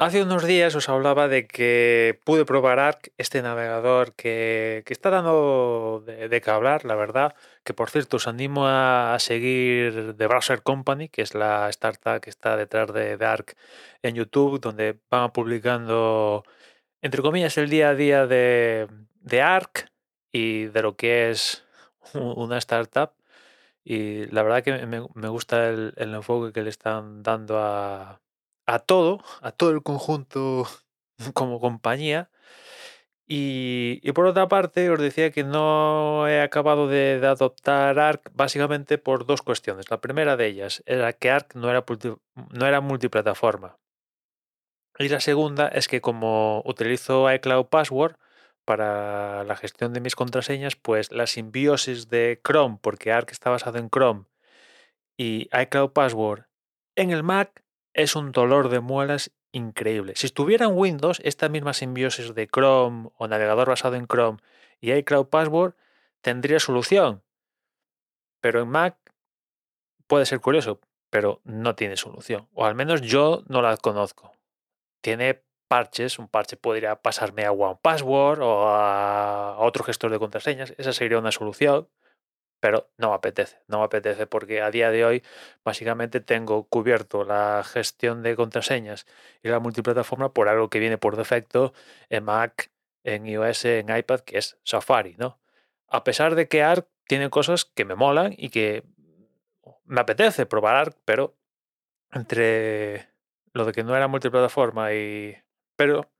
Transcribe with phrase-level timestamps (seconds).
[0.00, 5.10] Hace unos días os hablaba de que pude probar Arc, este navegador que, que está
[5.10, 7.34] dando de, de, qué hablar, la verdad.
[7.64, 12.30] Que por cierto, os animo a, seguir The Browser Company, que es la startup que
[12.30, 13.58] está detrás de, de, Arc
[14.02, 16.44] en YouTube, donde van publicando,
[17.02, 18.88] entre comillas, el día a día de,
[19.20, 19.90] de Arc
[20.32, 21.66] y de lo que es
[22.14, 23.10] una startup.
[23.84, 28.20] Y la verdad que me, gusta el enfoque que le están dando a
[28.70, 30.66] a todo, a todo el conjunto
[31.34, 32.30] como compañía.
[33.32, 38.98] Y, por otra parte, os decía que no he acabado de, de, adoptar Arc básicamente
[38.98, 39.88] por dos cuestiones.
[39.88, 41.84] La primera de ellas era que Arc no era,
[42.50, 43.78] no era multiplataforma.
[44.98, 48.16] Y la segunda es que como utilizo iCloud Password
[48.64, 53.78] para la gestión de mis contraseñas, pues la simbiosis de Chrome, porque Arc está basado
[53.78, 54.24] en Chrome,
[55.16, 56.46] y iCloud Password
[56.96, 60.14] en el Mac es un dolor de muelas increíble.
[60.16, 64.38] Si estuviera en Windows, esta misma simbiosis de Chrome o navegador basado en Chrome
[64.80, 65.74] y iCloud Password
[66.20, 67.22] tendría solución.
[68.40, 68.96] Pero en Mac
[70.06, 70.80] puede ser curioso,
[71.10, 72.48] pero no tiene solución.
[72.54, 74.32] O al menos yo no la conozco.
[75.00, 80.74] Tiene parches, un parche podría pasarme a One Password o a otro gestor de contraseñas.
[80.78, 81.88] Esa sería una solución
[82.60, 85.22] pero no me apetece, no me apetece porque a día de hoy
[85.64, 89.06] básicamente tengo cubierto la gestión de contraseñas
[89.42, 91.72] y la multiplataforma por algo que viene por defecto
[92.10, 92.70] en Mac,
[93.02, 95.40] en iOS, en iPad, que es Safari, ¿no?
[95.88, 98.84] A pesar de que Arc tiene cosas que me molan y que
[99.84, 101.34] me apetece probar Arc, pero
[102.12, 103.08] entre
[103.52, 105.36] lo de que no era multiplataforma y...
[105.76, 106.10] pero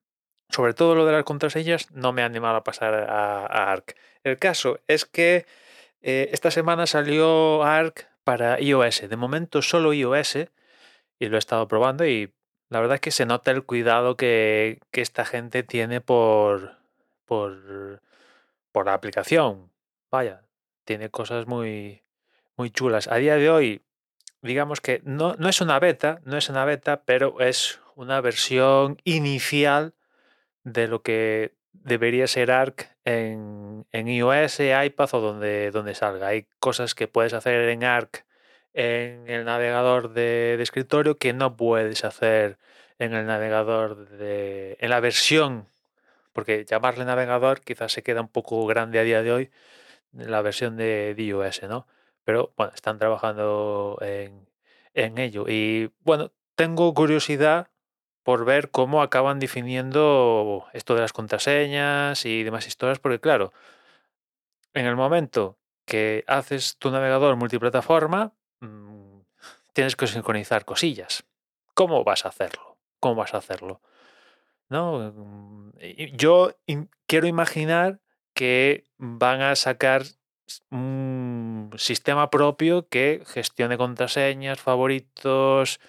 [0.48, 3.97] sobre todo lo de las contraseñas no me ha animado a pasar a, a Arc.
[4.25, 5.47] El caso es que
[6.03, 9.09] eh, esta semana salió Arc para iOS.
[9.09, 10.37] De momento solo iOS
[11.19, 12.33] y lo he estado probando y
[12.69, 16.77] la verdad es que se nota el cuidado que, que esta gente tiene por,
[17.25, 18.00] por,
[18.72, 19.72] por la aplicación.
[20.10, 20.44] Vaya,
[20.84, 22.03] tiene cosas muy,
[22.56, 23.09] muy chulas.
[23.09, 23.83] A día de hoy,
[24.43, 28.99] digamos que no, no es una beta, no es una beta, pero es una versión
[29.05, 29.94] inicial
[30.62, 36.28] de lo que debería ser Arc en, en iOS, iPad o donde, donde salga.
[36.28, 38.25] Hay cosas que puedes hacer en Arc
[38.72, 42.59] en el navegador de, escritorio que no puedes hacer
[42.98, 44.76] en el navegador de.
[44.80, 45.66] en la versión.
[46.32, 49.50] Porque llamarle navegador quizás se queda un poco grande a día de hoy.
[50.12, 51.86] La versión de, de iOS, ¿no?
[52.25, 54.47] Pero bueno, están trabajando en,
[54.94, 55.47] en ello.
[55.48, 57.69] Y bueno, tengo curiosidad
[58.30, 63.52] por ver cómo acaban definiendo esto de las contraseñas y demás historias, porque claro,
[64.72, 69.22] en el momento que haces tu navegador multiplataforma, mmm,
[69.72, 71.24] tienes que sincronizar cosillas.
[71.74, 72.78] ¿Cómo vas a hacerlo?
[73.00, 73.80] ¿Cómo vas a hacerlo?
[74.68, 75.12] ¿No?
[75.12, 75.72] Mm,
[76.12, 76.54] yo
[77.08, 77.98] quiero imaginar
[78.32, 80.04] que van a sacar
[80.70, 85.80] un sistema propio que gestione contraseñas, favoritos,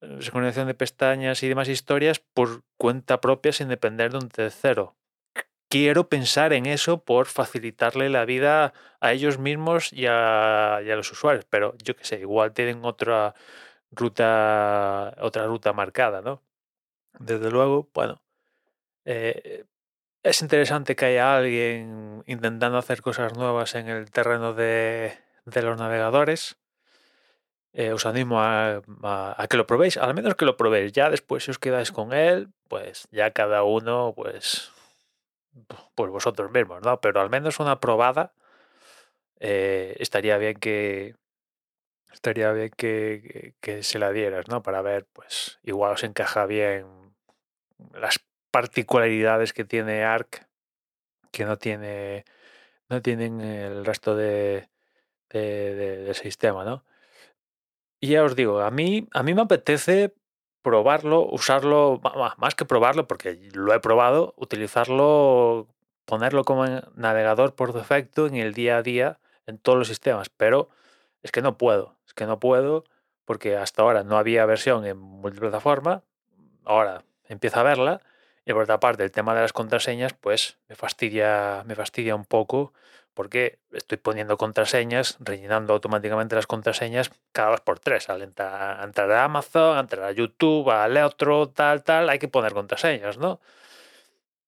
[0.00, 4.96] sincronización de pestañas y demás historias por cuenta propia sin depender de un tercero.
[5.68, 11.44] Quiero pensar en eso por facilitarle la vida a ellos mismos y a, los usuarios,
[11.48, 13.34] pero yo qué sé, igual tienen otra
[13.92, 16.42] ruta, otra ruta marcada, ¿no?
[17.18, 18.20] Desde luego, bueno,
[19.04, 19.64] eh,
[20.22, 25.78] es interesante que haya alguien intentando hacer cosas nuevas en el terreno de, de los
[25.78, 26.58] navegadores
[27.72, 30.92] eh, os animo a, a, a, que lo probéis, al menos que lo probéis.
[30.92, 34.72] Ya después, si os quedáis con él, pues ya cada uno, pues,
[35.94, 37.00] pues vosotros mismos, ¿no?
[37.00, 38.32] Pero al menos una probada
[39.40, 41.16] eh, estaría bien que
[42.12, 44.62] estaría bien que, que, se la dieras, ¿no?
[44.62, 46.86] Para ver, pues, igual os encaja bien
[47.94, 48.20] las
[48.50, 50.46] particularidades que tiene Arc
[51.32, 52.24] que no tiene
[52.88, 54.68] no tienen el resto de,
[55.30, 56.84] de, de, del sistema, ¿no?
[58.00, 60.14] Y ya os digo, a mí, a mí me apetece
[60.62, 62.00] probarlo, usarlo,
[62.38, 65.68] más que probarlo, porque lo he probado, utilizarlo,
[66.06, 70.70] ponerlo como navegador por defecto en el día a día en todos los sistemas, pero
[71.22, 72.84] es que no puedo, es que no puedo
[73.24, 76.02] porque hasta ahora no había versión en multiplataforma,
[76.64, 78.00] ahora empiezo a verla
[78.44, 82.24] y por otra parte el tema de las contraseñas pues me fastidia, me fastidia un
[82.24, 82.72] poco
[83.14, 88.08] porque estoy poniendo contraseñas, rellenando automáticamente las contraseñas cada dos por tres.
[88.08, 92.52] Al entrar, entrar a Amazon, entrar a YouTube, al otro, tal, tal, hay que poner
[92.52, 93.40] contraseñas, ¿no?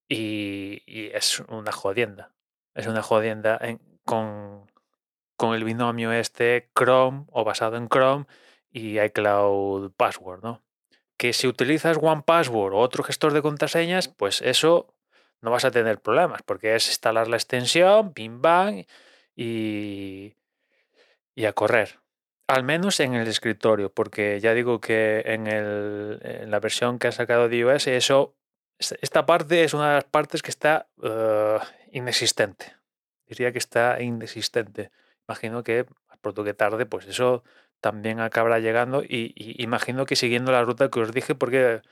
[0.09, 0.83] Y,
[1.15, 2.33] es una jodienda.
[2.75, 4.71] Es una jodienda en, con,
[5.37, 8.27] con el binomio este Chrome o basado en Chrome
[8.71, 10.63] y iCloud Password, ¿no?
[11.23, 14.92] que si utilizas OnePassword o otro gestor de contraseñas, pues eso
[15.43, 18.87] no vas a tener problemas, porque es instalar la extensión, pim bang
[19.37, 20.35] y,
[21.35, 22.01] y a correr.
[22.49, 27.13] Al menos en el escritorio, porque ya digo que en, el, la versión que ha
[27.13, 28.35] sacado de iOS, eso,
[28.79, 31.63] esta parte es una de las partes que está uh,
[31.93, 32.77] inexistente.
[33.27, 34.91] Diría que está inexistente.
[35.29, 35.87] Imagino que
[36.23, 37.45] pronto que tarde, pues eso
[37.81, 41.83] también acabará llegando y, imagino que siguiendo la ruta que os dije, porque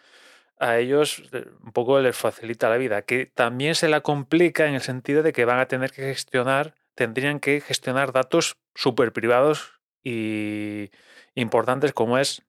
[0.61, 4.75] a ellos eh, un poco les facilita la vida, que también se la complica en
[4.75, 9.81] el sentido de que van a tener que gestionar, tendrían que gestionar datos súper privados
[10.05, 10.91] y
[11.35, 12.43] importantes como es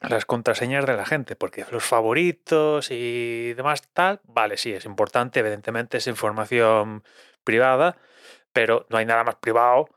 [0.00, 5.40] las contraseñas de la gente, porque los favoritos y demás tal, vale, sí, es importante,
[5.40, 7.04] evidentemente es información
[7.44, 7.98] privada,
[8.52, 9.88] pero no hay nada más privado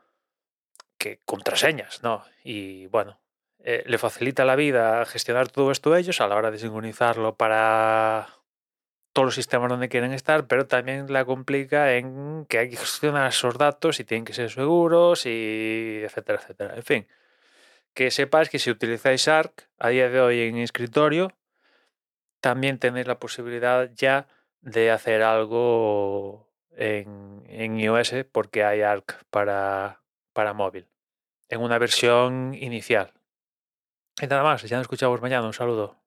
[0.98, 2.24] que contraseñas, ¿no?
[2.44, 3.18] Y bueno,
[3.68, 7.34] eh, le facilita la vida gestionar todo esto a ellos a la hora de sincronizarlo
[7.34, 8.28] para
[9.12, 13.28] todos los sistemas donde quieren estar, pero también la complica en que hay que gestionar
[13.28, 16.76] esos datos y tienen que ser seguros y etcétera, etcétera.
[16.76, 17.08] En fin,
[17.92, 21.32] que sepáis que si utilizáis ARC a día de hoy en escritorio,
[22.40, 24.28] también tenéis la posibilidad ya
[24.60, 30.02] de hacer algo en, en iOS porque hay ARC para,
[30.32, 30.86] para móvil,
[31.48, 33.15] en una versión inicial.
[34.20, 36.05] Y nada más, ya nos escuchamos mañana, un saludo.